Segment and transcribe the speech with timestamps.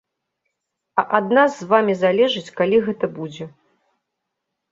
[1.01, 3.45] А ад нас з вамі залежыць, калі гэта будзе.